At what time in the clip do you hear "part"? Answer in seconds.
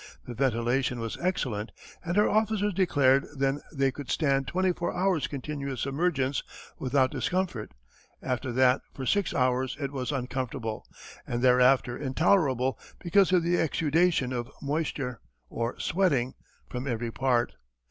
17.11-17.53